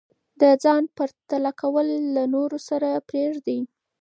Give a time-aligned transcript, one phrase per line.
[0.41, 3.59] د ځان پرتله کول له نورو سره پریږدئ.